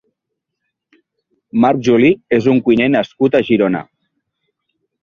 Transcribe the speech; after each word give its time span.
Marc 1.65 1.83
Joli 1.89 2.11
és 2.41 2.51
un 2.55 2.65
cuiner 2.71 2.91
nascut 2.97 3.39
a 3.43 3.47
Girona. 3.53 3.85